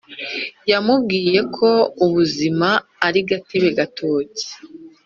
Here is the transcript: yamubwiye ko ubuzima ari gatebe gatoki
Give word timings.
yamubwiye 0.71 1.39
ko 1.55 1.69
ubuzima 2.05 2.69
ari 3.07 3.19
gatebe 3.29 3.69
gatoki 3.77 4.47